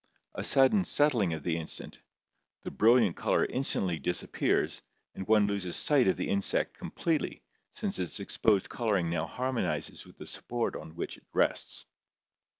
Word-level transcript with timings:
A 0.33 0.43
sudden 0.43 0.83
settling 0.83 1.31
of 1.31 1.43
the 1.43 1.57
insect, 1.57 1.99
the 2.63 2.71
brilliant 2.71 3.15
color 3.15 3.45
instantly 3.45 3.99
disappears, 3.99 4.81
and 5.13 5.27
one 5.27 5.45
loses 5.45 5.75
sight 5.75 6.07
of 6.07 6.17
the 6.17 6.27
insect 6.29 6.75
completely, 6.75 7.43
since 7.69 7.99
its 7.99 8.19
exposed 8.19 8.67
coloring 8.67 9.11
now 9.11 9.27
harmonizes 9.27 10.03
with 10.07 10.17
the 10.17 10.25
support 10.25 10.75
on 10.75 10.95
which 10.95 11.17
it 11.17 11.25
rests. 11.33 11.85